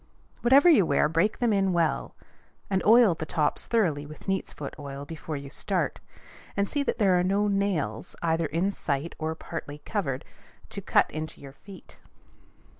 Whatever 0.41 0.67
you 0.67 0.83
wear, 0.83 1.07
break 1.07 1.37
them 1.37 1.53
in 1.53 1.73
well, 1.73 2.15
and 2.71 2.83
oil 2.87 3.13
the 3.13 3.23
tops 3.27 3.67
thoroughly 3.67 4.03
with 4.03 4.27
neat's 4.27 4.51
foot 4.51 4.73
oil 4.79 5.05
before 5.05 5.37
you 5.37 5.51
start; 5.51 5.99
and 6.57 6.67
see 6.67 6.81
that 6.81 6.97
there 6.97 7.19
are 7.19 7.23
no 7.23 7.47
nails, 7.47 8.15
either 8.23 8.47
in 8.47 8.71
sight 8.71 9.13
or 9.19 9.35
partly 9.35 9.77
covered, 9.77 10.25
to 10.69 10.81
cut 10.81 11.13
your 11.37 11.53
feet. 11.53 11.99